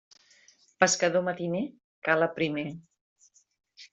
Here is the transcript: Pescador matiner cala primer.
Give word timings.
Pescador 0.83 1.23
matiner 1.27 1.61
cala 2.09 2.31
primer. 2.39 2.65